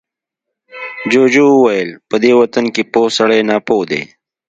[1.11, 4.01] جوجو وويل، په دې وطن کې پوه سړی ناپوه دی.